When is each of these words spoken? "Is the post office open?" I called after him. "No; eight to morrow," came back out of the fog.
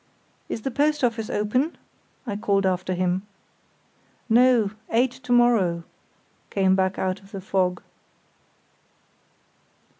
"Is 0.49 0.63
the 0.63 0.71
post 0.71 1.03
office 1.03 1.29
open?" 1.29 1.77
I 2.25 2.35
called 2.35 2.65
after 2.65 2.95
him. 2.95 3.21
"No; 4.29 4.71
eight 4.89 5.11
to 5.11 5.31
morrow," 5.31 5.83
came 6.49 6.75
back 6.75 6.97
out 6.97 7.19
of 7.19 7.29
the 7.29 7.39
fog. 7.39 7.83